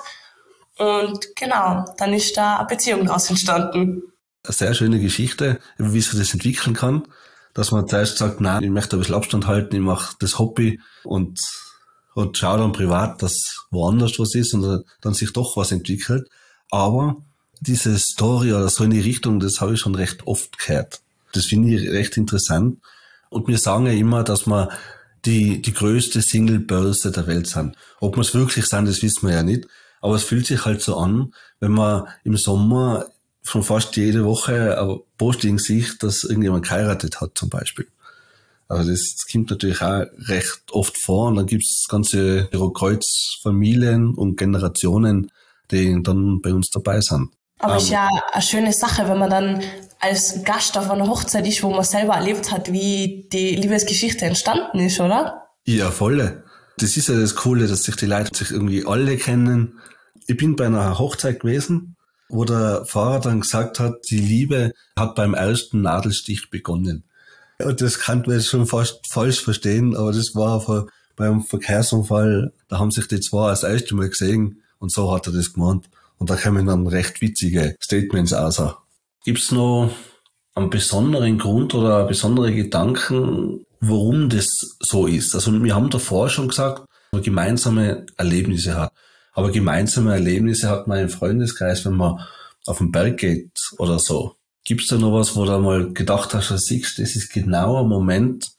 Und 0.78 1.34
genau, 1.36 1.84
dann 1.98 2.12
ist 2.12 2.36
da 2.36 2.58
eine 2.58 2.66
Beziehung 2.66 3.04
daraus 3.06 3.28
entstanden. 3.28 4.02
Eine 4.44 4.52
sehr 4.52 4.74
schöne 4.74 5.00
Geschichte, 5.00 5.58
wie 5.78 6.00
sich 6.00 6.18
das 6.18 6.32
entwickeln 6.32 6.74
kann. 6.74 7.06
Dass 7.54 7.72
man 7.72 7.88
zuerst 7.88 8.18
sagt, 8.18 8.40
nein, 8.40 8.62
ich 8.62 8.70
möchte 8.70 8.96
ein 8.96 9.00
bisschen 9.00 9.14
Abstand 9.14 9.46
halten, 9.46 9.74
ich 9.74 9.82
mache 9.82 10.14
das 10.20 10.38
Hobby 10.38 10.80
und 11.04 11.40
und 12.16 12.38
schau 12.38 12.56
dann 12.56 12.72
privat, 12.72 13.22
dass 13.22 13.66
woanders 13.70 14.18
was 14.18 14.34
ist 14.34 14.54
und 14.54 14.84
dann 15.02 15.12
sich 15.12 15.34
doch 15.34 15.58
was 15.58 15.70
entwickelt. 15.70 16.26
Aber 16.70 17.16
diese 17.60 17.98
Story 17.98 18.54
oder 18.54 18.70
so 18.70 18.84
in 18.84 18.90
die 18.90 19.00
Richtung, 19.00 19.38
das 19.38 19.60
habe 19.60 19.74
ich 19.74 19.80
schon 19.80 19.94
recht 19.94 20.26
oft 20.26 20.58
gehört. 20.58 21.02
Das 21.36 21.46
finde 21.46 21.74
ich 21.74 21.88
recht 21.88 22.16
interessant. 22.16 22.78
Und 23.30 23.48
wir 23.48 23.58
sagen 23.58 23.86
ja 23.86 23.92
immer, 23.92 24.24
dass 24.24 24.46
wir 24.46 24.70
die, 25.24 25.60
die 25.60 25.72
größte 25.72 26.22
Single-Börse 26.22 27.10
der 27.10 27.26
Welt 27.26 27.48
sind. 27.48 27.76
Ob 28.00 28.16
wir 28.16 28.22
es 28.22 28.34
wirklich 28.34 28.66
sind, 28.66 28.86
das 28.86 29.02
wissen 29.02 29.26
wir 29.28 29.34
ja 29.34 29.42
nicht. 29.42 29.66
Aber 30.00 30.14
es 30.14 30.24
fühlt 30.24 30.46
sich 30.46 30.64
halt 30.64 30.82
so 30.82 30.96
an, 30.96 31.34
wenn 31.58 31.72
man 31.72 32.06
im 32.24 32.36
Sommer 32.36 33.06
schon 33.42 33.62
fast 33.62 33.96
jede 33.96 34.24
Woche 34.24 34.80
ein 34.80 35.00
Posting 35.18 35.58
sieht, 35.58 36.02
dass 36.02 36.24
irgendjemand 36.24 36.64
geheiratet 36.64 37.20
hat 37.20 37.32
zum 37.34 37.48
Beispiel. 37.48 37.86
Also 38.68 38.90
das, 38.90 39.14
das 39.16 39.26
kommt 39.30 39.50
natürlich 39.50 39.80
auch 39.80 40.04
recht 40.28 40.62
oft 40.72 40.96
vor 40.98 41.28
und 41.28 41.36
dann 41.36 41.46
gibt's 41.46 41.86
ganze 41.88 42.48
Kreuzfamilien 42.50 44.14
und 44.14 44.36
Generationen, 44.36 45.30
die 45.70 46.02
dann 46.02 46.40
bei 46.42 46.52
uns 46.52 46.70
dabei 46.70 47.00
sind. 47.00 47.30
Aber 47.58 47.74
um, 47.74 47.78
ist 47.78 47.88
ähm, 47.88 47.94
ja 47.94 48.08
eine 48.32 48.42
schöne 48.42 48.72
Sache, 48.72 49.08
wenn 49.08 49.18
man 49.18 49.30
dann 49.30 49.62
als 50.00 50.44
Gast 50.44 50.76
auf 50.76 50.90
einer 50.90 51.08
Hochzeit 51.08 51.46
ist, 51.46 51.62
wo 51.62 51.70
man 51.70 51.84
selber 51.84 52.14
erlebt 52.14 52.52
hat, 52.52 52.72
wie 52.72 53.28
die 53.32 53.56
Liebesgeschichte 53.56 54.24
entstanden 54.24 54.80
ist, 54.80 55.00
oder? 55.00 55.42
Ja, 55.64 55.90
volle. 55.90 56.44
Das 56.78 56.96
ist 56.96 57.08
ja 57.08 57.18
das 57.18 57.34
Coole, 57.34 57.66
dass 57.66 57.84
sich 57.84 57.96
die 57.96 58.06
Leute 58.06 58.36
sich 58.36 58.50
irgendwie 58.50 58.86
alle 58.86 59.16
kennen. 59.16 59.78
Ich 60.26 60.36
bin 60.36 60.56
bei 60.56 60.66
einer 60.66 60.98
Hochzeit 60.98 61.40
gewesen, 61.40 61.96
wo 62.28 62.44
der 62.44 62.84
Fahrer 62.84 63.20
dann 63.20 63.40
gesagt 63.40 63.80
hat, 63.80 63.94
die 64.10 64.18
Liebe 64.18 64.72
hat 64.98 65.14
beim 65.14 65.34
ersten 65.34 65.82
Nadelstich 65.82 66.50
begonnen. 66.50 67.04
Und 67.62 67.80
das 67.80 67.98
kann 67.98 68.22
man 68.26 68.36
jetzt 68.36 68.48
schon 68.48 68.66
fast 68.66 69.06
falsch 69.10 69.42
verstehen, 69.42 69.96
aber 69.96 70.12
das 70.12 70.34
war 70.34 70.60
vor, 70.60 70.88
beim 71.16 71.42
Verkehrsunfall, 71.42 72.52
da 72.68 72.78
haben 72.78 72.90
sich 72.90 73.08
die 73.08 73.20
zwei 73.20 73.48
das 73.48 73.62
erste 73.62 73.94
Mal 73.94 74.10
gesehen 74.10 74.62
und 74.78 74.92
so 74.92 75.12
hat 75.14 75.26
er 75.26 75.32
das 75.32 75.54
gemeint. 75.54 75.88
Und 76.18 76.30
da 76.30 76.36
kommen 76.36 76.66
dann 76.66 76.86
recht 76.86 77.20
witzige 77.20 77.74
Statements 77.82 78.32
aus. 78.32 78.62
Gibt's 79.26 79.50
noch 79.50 79.90
einen 80.54 80.70
besonderen 80.70 81.36
Grund 81.36 81.74
oder 81.74 82.06
besondere 82.06 82.54
Gedanken, 82.54 83.66
warum 83.80 84.28
das 84.28 84.76
so 84.78 85.08
ist? 85.08 85.34
Also 85.34 85.52
wir 85.64 85.74
haben 85.74 85.90
davor 85.90 86.28
schon 86.28 86.46
gesagt, 86.46 86.84
man 87.10 87.22
gemeinsame 87.22 88.06
Erlebnisse 88.16 88.76
hat. 88.76 88.92
Aber 89.32 89.50
gemeinsame 89.50 90.12
Erlebnisse 90.12 90.70
hat 90.70 90.86
man 90.86 91.00
im 91.00 91.08
Freundeskreis, 91.08 91.84
wenn 91.84 91.94
man 91.94 92.20
auf 92.66 92.78
den 92.78 92.92
Berg 92.92 93.16
geht 93.16 93.50
oder 93.78 93.98
so. 93.98 94.36
Gibt's 94.64 94.86
da 94.86 94.96
noch 94.96 95.12
was, 95.12 95.34
wo 95.34 95.44
du 95.44 95.58
mal 95.58 95.92
gedacht 95.92 96.32
hast, 96.32 96.52
du 96.52 96.56
siehst, 96.56 97.00
das 97.00 97.16
ist 97.16 97.32
genau 97.32 97.82
ein 97.82 97.88
Moment, 97.88 98.52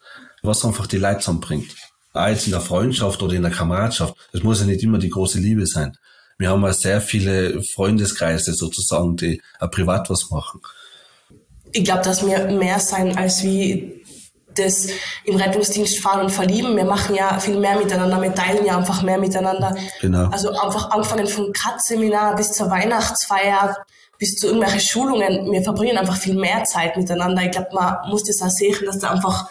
was 0.44 0.66
einfach 0.66 0.88
die 0.88 0.98
Leute 0.98 1.20
zusammenbringt. 1.20 1.74
Auch 2.12 2.28
jetzt 2.28 2.46
in 2.46 2.52
der 2.52 2.60
Freundschaft 2.60 3.24
oder 3.24 3.36
in 3.36 3.44
der 3.44 3.52
Kameradschaft. 3.52 4.16
Das 4.34 4.44
muss 4.44 4.60
ja 4.60 4.66
nicht 4.66 4.84
immer 4.84 4.98
die 4.98 5.12
große 5.12 5.40
Liebe 5.40 5.66
sein. 5.66 5.96
Wir 6.38 6.50
haben 6.50 6.63
ja 6.63 6.74
sehr 6.74 7.01
viele 7.01 7.62
Freundeskreise 7.74 8.53
sozusagen, 8.53 9.15
die 9.15 9.41
auch 9.60 9.72
privat 9.72 10.10
was 10.10 10.29
machen. 10.29 10.62
Ich 11.72 11.84
glaube, 11.84 12.03
dass 12.03 12.25
wir 12.25 12.46
mehr 12.51 12.79
sein 12.79 13.17
als 13.17 13.44
wie 13.44 14.03
das 14.53 14.88
im 15.25 15.36
Rettungsdienst 15.36 16.00
fahren 16.00 16.22
und 16.22 16.32
verlieben. 16.32 16.75
Wir 16.75 16.86
machen 16.86 17.15
ja 17.15 17.39
viel 17.39 17.58
mehr 17.58 17.77
miteinander, 17.77 18.22
wir 18.22 18.34
teilen 18.34 18.65
ja 18.65 18.77
einfach 18.77 19.03
mehr 19.03 19.17
miteinander. 19.17 19.75
Genau. 20.01 20.29
Also 20.29 20.50
einfach 20.50 20.91
angefangen 20.91 21.27
vom 21.27 21.51
Kat-Seminar 21.53 22.36
bis 22.36 22.51
zur 22.53 22.70
Weihnachtsfeier, 22.70 23.77
bis 24.17 24.36
zu 24.36 24.48
irgendwelchen 24.48 24.79
Schulungen. 24.79 25.51
Wir 25.51 25.62
verbringen 25.62 25.98
einfach 25.98 26.17
viel 26.17 26.36
mehr 26.36 26.63
Zeit 26.63 26.98
miteinander. 26.98 27.44
Ich 27.44 27.51
glaube, 27.51 27.70
man 27.74 28.10
muss 28.10 28.24
das 28.24 28.41
auch 28.41 28.50
sehen, 28.50 28.75
dass 28.86 29.00
da 29.00 29.12
einfach 29.12 29.48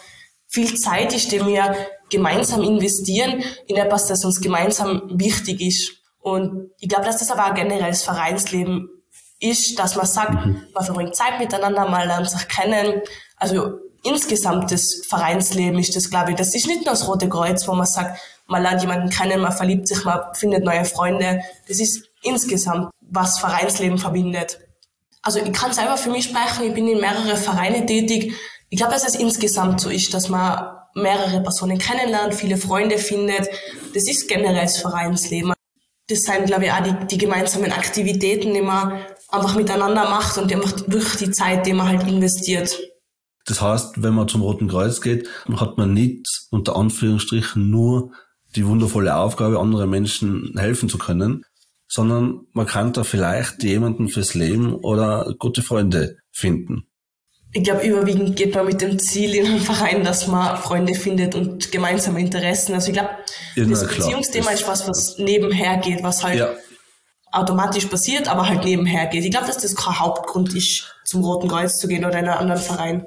viel 0.49 0.75
Zeit 0.75 1.15
ist, 1.15 1.31
die 1.33 1.45
wir 1.45 1.77
gemeinsam 2.11 2.63
investieren 2.63 3.43
in 3.67 3.77
etwas, 3.77 4.07
das 4.07 4.25
uns 4.25 4.41
gemeinsam 4.41 5.03
wichtig 5.13 5.61
ist. 5.61 5.93
Und 6.27 6.73
ich 6.81 6.89
glaube, 6.89 7.05
dass 7.05 7.19
das 7.19 7.31
aber 7.31 7.47
auch 7.47 7.55
generell 7.55 7.89
das 7.89 8.03
Vereinsleben 8.03 8.91
ist, 9.39 9.79
dass 9.79 9.95
man 9.95 10.07
sagt, 10.07 10.45
mhm. 10.45 10.61
man 10.75 10.85
verbringt 10.85 11.15
Zeit 11.15 11.39
miteinander, 11.39 11.89
man 11.89 12.09
lernt 12.09 12.29
sich 12.29 12.49
kennen. 12.49 13.01
Also 13.37 13.79
insgesamt 14.03 14.73
das 14.73 15.03
Vereinsleben 15.09 15.79
ist 15.79 15.95
das, 15.95 16.11
glaube 16.11 16.33
ich. 16.33 16.37
Das 16.37 16.53
ist 16.53 16.67
nicht 16.67 16.85
nur 16.85 16.95
das 16.95 17.07
Rote 17.07 17.29
Kreuz, 17.29 17.69
wo 17.69 17.75
man 17.75 17.87
sagt, 17.87 18.19
man 18.49 18.61
lernt 18.61 18.81
jemanden 18.81 19.09
kennen, 19.09 19.41
man 19.41 19.53
verliebt 19.53 19.87
sich, 19.87 20.05
man 20.05 20.19
findet 20.35 20.65
neue 20.65 20.85
Freunde. 20.85 21.43
Das 21.69 21.79
ist 21.79 22.09
insgesamt, 22.23 22.91
was 23.03 23.39
Vereinsleben 23.39 23.97
verbindet. 23.97 24.59
Also 25.23 25.39
ich 25.39 25.53
kann 25.53 25.73
selber 25.73 25.97
für 25.97 26.11
mich 26.11 26.25
sprechen, 26.25 26.65
ich 26.65 26.75
bin 26.75 26.89
in 26.89 27.01
mehrere 27.01 27.37
Vereine 27.37 27.87
tätig. 27.87 28.35
Ich 28.69 28.79
glaube, 28.79 28.95
dass 28.95 29.07
es 29.07 29.15
insgesamt 29.15 29.81
so 29.81 29.91
ist, 29.91 30.13
dass 30.13 30.29
man 30.29 30.77
mehrere 30.95 31.41
Personen 31.41 31.79
kennenlernt, 31.79 32.35
viele 32.35 32.57
Freunde 32.57 32.99
findet. 32.99 33.49
Das 33.95 34.09
ist 34.09 34.27
generell 34.27 34.63
das 34.63 34.79
Vereinsleben. 34.79 35.56
Das 36.09 36.23
sind, 36.23 36.47
glaube 36.47 36.67
ich, 36.67 36.73
auch 36.73 36.83
die, 36.83 37.07
die 37.07 37.19
gemeinsamen 37.19 37.73
Aktivitäten, 37.73 38.55
die 38.55 38.63
man 38.63 39.01
einfach 39.29 39.57
miteinander 39.57 40.09
macht 40.09 40.39
und 40.39 40.53
einfach 40.53 40.81
durch 40.83 41.17
die 41.17 41.31
Zeit, 41.31 41.67
die 41.67 41.73
man 41.73 41.89
halt 41.89 42.09
investiert. 42.09 42.79
Das 43.47 43.61
heißt, 43.61 44.03
wenn 44.03 44.15
man 44.15 44.29
zum 44.29 44.43
Roten 44.43 44.69
Kreuz 44.69 45.01
geht, 45.01 45.29
hat 45.57 45.79
man 45.79 45.95
nicht 45.95 46.27
unter 46.51 46.77
Anführungsstrichen 46.77 47.71
nur 47.71 48.13
die 48.57 48.67
wundervolle 48.67 49.17
Aufgabe, 49.17 49.59
anderen 49.59 49.91
Menschen 49.91 50.55
helfen 50.57 50.89
zu 50.89 50.99
können, 50.99 51.45
sondern 51.89 52.47
man 52.53 52.67
kann 52.67 52.93
da 52.93 53.05
vielleicht 53.05 53.63
jemanden 53.63 54.09
fürs 54.09 54.35
Leben 54.35 54.75
oder 54.75 55.35
gute 55.39 55.63
Freunde 55.63 56.17
finden. 56.33 56.87
Ich 57.57 57.63
glaube, 57.63 57.87
überwiegend 57.87 58.37
geht 58.37 58.55
man 58.55 58.67
mit 58.67 58.83
dem 58.83 58.99
Ziel 58.99 59.35
in 59.35 59.47
einem 59.47 59.61
Verein, 59.61 60.05
dass 60.05 60.27
man 60.27 60.59
Freunde 60.59 60.93
findet 60.93 61.35
und 61.35 61.73
gemeinsame 61.73 62.21
Interessen. 62.21 62.75
Also 62.75 62.89
ich 62.89 62.93
glaube, 62.93 63.09
das 63.57 63.89
Beziehungsthema 63.89 64.51
ist 64.51 64.69
was, 64.69 64.87
was 64.87 65.17
nebenher 65.17 65.79
geht, 65.79 66.03
was 66.03 66.23
halt 66.23 66.39
ja. 66.39 66.51
automatisch 67.33 67.87
passiert, 67.87 68.29
aber 68.29 68.47
halt 68.47 68.63
nebenher 68.65 69.07
geht. 69.07 69.25
Ich 69.25 69.31
glaube, 69.31 69.47
dass 69.47 69.57
das 69.57 69.75
kein 69.75 69.99
Hauptgrund 69.99 70.55
ist, 70.55 70.85
zum 71.07 71.25
Roten 71.25 71.49
Kreuz 71.49 71.79
zu 71.79 71.89
gehen 71.89 72.05
oder 72.05 72.19
in 72.19 72.29
einen 72.29 72.39
anderen 72.39 72.61
Verein. 72.61 73.07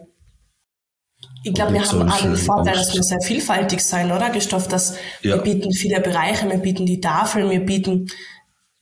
Ich 1.43 1.53
glaube, 1.53 1.73
wir 1.73 1.87
haben 1.87 2.11
alle 2.11 2.23
den 2.23 2.37
Vorteil, 2.37 2.73
dass 2.73 2.95
wir 2.95 3.03
sehr 3.03 3.21
vielfältig 3.21 3.81
sein, 3.81 4.11
oder, 4.11 4.31
Christoph? 4.31 4.67
Dass 4.67 4.95
ja. 5.21 5.35
wir 5.35 5.43
bieten 5.43 5.71
viele 5.73 6.01
Bereiche, 6.01 6.49
wir 6.49 6.57
bieten 6.57 6.87
die 6.87 6.99
Tafeln, 6.99 7.51
wir 7.51 7.63
bieten 7.63 8.07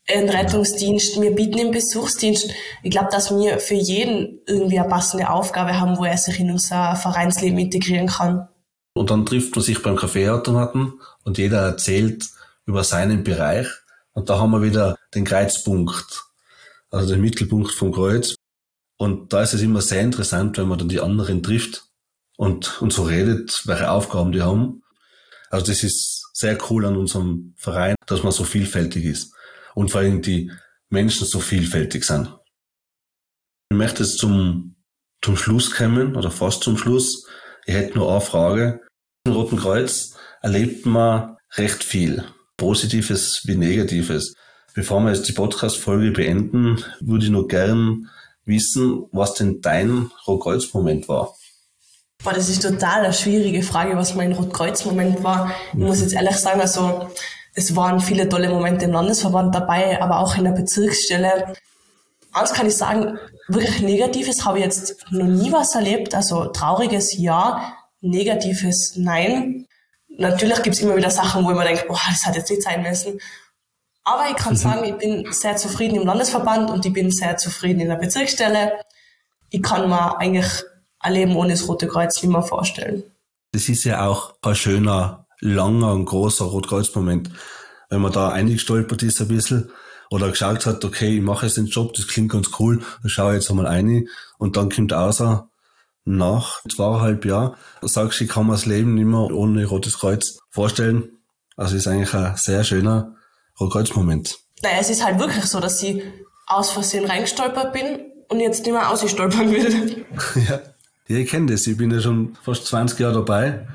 einen 0.10 0.30
Rettungsdienst, 0.30 1.22
wir 1.22 1.36
bieten 1.36 1.58
den 1.58 1.72
Besuchsdienst. 1.72 2.50
Ich 2.84 2.92
glaube, 2.92 3.10
dass 3.12 3.32
wir 3.32 3.60
für 3.60 3.76
jeden 3.76 4.40
irgendwie 4.48 4.80
eine 4.80 4.88
passende 4.88 5.30
Aufgabe 5.30 5.80
haben, 5.80 5.98
wo 5.98 6.06
er 6.06 6.18
sich 6.18 6.40
in 6.40 6.52
unser 6.52 6.96
Vereinsleben 6.96 7.60
integrieren 7.60 8.08
kann. 8.08 8.48
Und 8.94 9.12
dann 9.12 9.26
trifft 9.26 9.56
man 9.56 9.64
sich 9.64 9.82
beim 9.82 9.96
Kaffeeautomaten 9.96 10.94
und 11.24 11.38
jeder 11.38 11.62
erzählt 11.62 12.26
über 12.66 12.84
seinen 12.84 13.24
Bereich. 13.24 13.68
Und 14.14 14.30
da 14.30 14.40
haben 14.40 14.52
wir 14.52 14.64
wieder 14.64 14.98
den 15.14 15.26
Kreuzpunkt, 15.26 16.24
also 16.90 17.14
den 17.14 17.22
Mittelpunkt 17.22 17.72
vom 17.74 17.92
Kreuz. 17.92 18.36
Und 18.98 19.34
da 19.34 19.44
ist 19.44 19.54
es 19.54 19.62
immer 19.62 19.82
sehr 19.82 20.02
interessant, 20.02 20.58
wenn 20.58 20.68
man 20.68 20.80
dann 20.80 20.90
die 20.90 21.02
anderen 21.02 21.44
trifft 21.44 21.84
und, 22.38 22.82
und 22.82 22.92
so 22.92 23.04
redet, 23.04 23.62
welche 23.66 23.92
Aufgaben 23.92 24.32
die 24.32 24.42
haben. 24.42 24.82
Also 25.52 25.68
das 25.68 25.84
ist 25.84 26.30
sehr 26.34 26.58
cool 26.70 26.86
an 26.86 26.98
unserem 26.98 27.54
Verein, 27.58 27.96
dass 28.08 28.24
man 28.24 28.32
so 28.32 28.44
vielfältig 28.44 29.06
ist 29.06 29.34
und 29.78 29.92
vor 29.92 30.02
allem 30.02 30.24
die 30.24 30.52
Menschen 30.90 31.28
so 31.28 31.40
vielfältig 31.40 32.04
sind. 32.04 32.36
Ich 33.70 33.78
möchte 33.78 34.02
jetzt 34.02 34.18
zum, 34.18 34.76
zum 35.22 35.38
Schluss 35.38 35.70
kommen 35.70 36.16
oder 36.16 36.32
fast 36.32 36.64
zum 36.64 36.80
Schluss. 36.80 37.28
Ich 37.68 37.76
hätte 37.76 38.00
nur 38.00 38.10
eine 38.10 38.22
Frage. 38.22 38.82
Im 39.26 39.34
Roten 39.34 39.58
Kreuz 39.58 40.16
erlebt 40.42 40.88
man 40.88 41.38
recht 41.58 41.84
viel. 41.84 42.24
Positives 42.58 43.44
wie 43.46 43.56
Negatives. 43.56 44.34
Bevor 44.74 45.00
wir 45.02 45.14
jetzt 45.14 45.28
die 45.28 45.34
Podcast-Folge 45.34 46.10
beenden, 46.10 46.84
würde 47.00 47.26
ich 47.26 47.32
nur 47.32 47.48
gern 47.48 48.10
wissen, 48.46 49.06
was 49.12 49.36
denn 49.36 49.62
dein 49.62 50.10
Rotkreuz-Moment 50.26 51.08
war. 51.08 51.36
Boah, 52.24 52.34
das 52.34 52.50
ist 52.50 52.64
total 52.64 53.04
eine 53.04 53.14
schwierige 53.14 53.62
Frage, 53.62 53.96
was 53.96 54.16
mein 54.16 54.32
Rotkreuz-Moment 54.32 55.24
war. 55.24 55.52
Ich 55.74 55.78
muss 55.78 56.02
jetzt 56.02 56.14
ehrlich 56.14 56.38
sagen, 56.38 56.62
also 56.62 57.12
es 57.58 57.76
waren 57.76 58.00
viele 58.00 58.30
tolle 58.30 58.50
Momente 58.50 58.86
im 58.86 58.92
Landesverband 58.92 59.54
dabei, 59.54 60.00
aber 60.00 60.20
auch 60.20 60.38
in 60.38 60.44
der 60.44 60.52
Bezirksstelle. 60.52 61.56
Eins 62.32 62.54
kann 62.54 62.68
ich 62.68 62.78
sagen, 62.78 63.18
wirklich 63.48 63.82
Negatives 63.82 64.46
habe 64.46 64.60
ich 64.60 64.66
jetzt 64.66 65.04
noch 65.10 65.26
nie 65.26 65.52
was 65.52 65.74
erlebt. 65.74 66.14
Also 66.14 66.46
trauriges 66.46 67.18
ja, 67.18 67.74
negatives 68.00 68.94
nein. 68.96 69.66
Natürlich 70.08 70.62
gibt 70.62 70.76
es 70.76 70.84
immer 70.84 70.96
wieder 70.96 71.10
Sachen, 71.10 71.44
wo 71.44 71.50
ich 71.50 71.58
mir 71.58 71.64
denke, 71.64 71.86
boah, 71.88 72.00
das 72.08 72.28
hat 72.28 72.36
jetzt 72.36 72.52
nicht 72.52 72.62
sein 72.62 72.84
müssen. 72.84 73.20
Aber 74.04 74.30
ich 74.30 74.36
kann 74.36 74.54
mhm. 74.54 74.58
sagen, 74.58 74.84
ich 74.84 74.96
bin 74.96 75.32
sehr 75.32 75.56
zufrieden 75.56 75.96
im 75.96 76.06
Landesverband 76.06 76.70
und 76.70 76.86
ich 76.86 76.94
bin 76.94 77.10
sehr 77.10 77.38
zufrieden 77.38 77.80
in 77.80 77.90
der 77.90 77.96
Bezirksstelle. 77.96 78.74
Ich 79.50 79.64
kann 79.64 79.90
mir 79.90 80.20
eigentlich 80.20 80.64
ein 81.00 81.14
Leben 81.14 81.36
ohne 81.36 81.54
das 81.54 81.68
Rote 81.68 81.88
Kreuz 81.88 82.22
nicht 82.22 82.32
mehr 82.32 82.44
vorstellen. 82.44 83.02
Das 83.52 83.68
ist 83.68 83.84
ja 83.84 84.06
auch 84.06 84.36
ein 84.44 84.54
schöner, 84.54 85.27
langer 85.40 85.94
und 85.94 86.06
großer 86.06 86.46
Rotkreuz-Moment. 86.46 87.30
Wenn 87.90 88.02
man 88.02 88.12
da 88.12 88.30
eingestolpert 88.30 89.04
ist 89.04 89.22
ein 89.22 89.28
bisschen 89.28 89.72
oder 90.10 90.30
geschaut 90.30 90.66
hat, 90.66 90.84
okay, 90.84 91.18
ich 91.18 91.22
mache 91.22 91.46
jetzt 91.46 91.58
den 91.58 91.68
Job, 91.68 91.94
das 91.94 92.08
klingt 92.08 92.32
ganz 92.32 92.50
cool, 92.60 92.82
dann 93.02 93.10
schaue 93.10 93.34
ich 93.34 93.42
jetzt 93.42 93.50
einmal 93.50 93.68
ein 93.68 94.08
und 94.38 94.58
dann 94.58 94.70
kommt 94.70 94.94
außer 94.94 95.50
nach 96.06 96.62
zweieinhalb 96.70 97.26
Jahren, 97.26 97.56
sagst 97.82 98.20
du, 98.20 98.24
ich 98.24 98.30
kann 98.30 98.48
mir 98.48 98.54
das 98.54 98.66
Leben 98.66 98.96
nicht 98.96 99.06
mehr 99.06 99.32
ohne 99.32 99.66
Rotes 99.66 100.00
Kreuz 100.00 100.40
vorstellen. 100.50 101.10
Also 101.58 101.76
ist 101.76 101.88
eigentlich 101.88 102.14
ein 102.14 102.36
sehr 102.38 102.64
schöner 102.64 103.16
Rotkreuz-Moment. 103.60 104.38
Naja, 104.62 104.78
es 104.80 104.90
ist 104.90 105.04
halt 105.04 105.20
wirklich 105.20 105.46
so, 105.46 105.60
dass 105.60 105.82
ich 105.84 106.02
aus 106.46 106.72
Versehen 106.72 107.06
reingestolpert 107.06 107.74
bin 107.74 108.00
und 108.30 108.40
jetzt 108.40 108.64
nicht 108.66 108.72
mehr 108.72 108.90
ausstolpern 108.90 109.52
will. 109.52 110.06
ja. 110.48 110.62
Ja, 111.08 111.18
ich 111.18 111.30
kenne 111.30 111.52
das. 111.52 111.66
Ich 111.68 111.78
bin 111.78 111.92
ja 111.92 112.02
schon 112.02 112.38
fast 112.44 112.66
20 112.66 113.00
Jahre 113.00 113.14
dabei. 113.16 113.66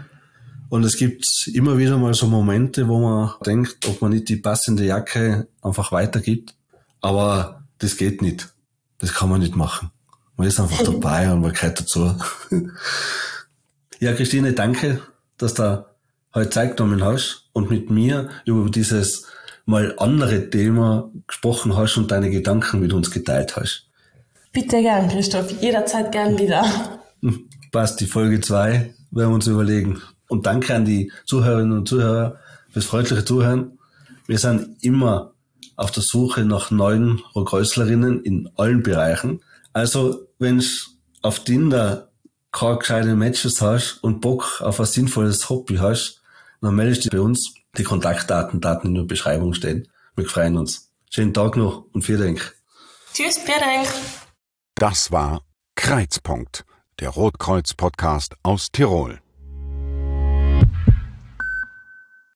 Und 0.72 0.84
es 0.84 0.96
gibt 0.96 1.26
immer 1.52 1.76
wieder 1.76 1.98
mal 1.98 2.14
so 2.14 2.26
Momente, 2.26 2.88
wo 2.88 2.98
man 2.98 3.32
denkt, 3.44 3.86
ob 3.88 4.00
man 4.00 4.12
nicht 4.12 4.30
die 4.30 4.36
passende 4.36 4.86
Jacke 4.86 5.46
einfach 5.60 5.92
weitergibt. 5.92 6.54
Aber 7.02 7.64
das 7.76 7.98
geht 7.98 8.22
nicht. 8.22 8.54
Das 8.96 9.12
kann 9.12 9.28
man 9.28 9.40
nicht 9.40 9.54
machen. 9.54 9.90
Man 10.38 10.48
ist 10.48 10.58
einfach 10.58 10.82
dabei 10.82 11.30
und 11.30 11.42
man 11.42 11.52
gehört 11.52 11.78
dazu. 11.78 12.16
ja, 14.00 14.14
Christine, 14.14 14.54
danke, 14.54 15.02
dass 15.36 15.52
du 15.52 15.84
heute 16.34 16.48
Zeit 16.48 16.78
genommen 16.78 17.04
hast 17.04 17.50
und 17.52 17.68
mit 17.68 17.90
mir 17.90 18.30
über 18.46 18.70
dieses 18.70 19.26
mal 19.66 19.94
andere 19.98 20.48
Thema 20.48 21.10
gesprochen 21.26 21.76
hast 21.76 21.98
und 21.98 22.10
deine 22.10 22.30
Gedanken 22.30 22.80
mit 22.80 22.94
uns 22.94 23.10
geteilt 23.10 23.56
hast. 23.56 23.90
Bitte 24.52 24.80
gern, 24.80 25.10
Christoph. 25.10 25.50
Jederzeit 25.60 26.10
gern 26.12 26.38
wieder. 26.38 26.64
Passt, 27.72 28.00
die 28.00 28.06
Folge 28.06 28.40
zwei 28.40 28.94
werden 29.10 29.28
wir 29.28 29.34
uns 29.34 29.46
überlegen. 29.46 30.00
Und 30.32 30.46
danke 30.46 30.74
an 30.74 30.86
die 30.86 31.12
Zuhörerinnen 31.26 31.76
und 31.76 31.86
Zuhörer 31.86 32.38
fürs 32.70 32.86
freundliche 32.86 33.22
Zuhören. 33.22 33.78
Wir 34.26 34.38
sind 34.38 34.82
immer 34.82 35.34
auf 35.76 35.90
der 35.90 36.02
Suche 36.02 36.46
nach 36.46 36.70
neuen 36.70 37.20
Rohkreuzlerinnen 37.34 38.22
in 38.22 38.48
allen 38.56 38.82
Bereichen. 38.82 39.42
Also, 39.74 40.26
wenn 40.38 40.60
du 40.60 40.64
auf 41.20 41.44
Tinder 41.44 42.08
keine 42.50 42.78
gescheiten 42.78 43.18
Matches 43.18 43.60
hast 43.60 44.02
und 44.02 44.22
Bock 44.22 44.62
auf 44.62 44.80
ein 44.80 44.86
sinnvolles 44.86 45.50
Hobby 45.50 45.76
hast, 45.76 46.22
dann 46.62 46.76
meldest 46.76 47.04
dich 47.04 47.12
bei 47.12 47.20
uns. 47.20 47.52
Die 47.76 47.82
Kontaktdaten, 47.82 48.62
Daten 48.62 48.88
in 48.88 48.94
der 48.94 49.02
Beschreibung 49.02 49.52
stehen. 49.52 49.86
Wir 50.16 50.24
freuen 50.24 50.56
uns. 50.56 50.92
Schönen 51.10 51.34
Tag 51.34 51.58
noch 51.58 51.84
und 51.92 52.06
vielen 52.06 52.20
Dank. 52.20 52.56
Tschüss, 53.12 53.36
vielen 53.36 53.60
Dank. 53.60 53.88
Das 54.76 55.12
war 55.12 55.42
Kreuzpunkt, 55.74 56.64
der 57.00 57.10
Rotkreuz-Podcast 57.10 58.34
aus 58.42 58.70
Tirol. 58.72 59.20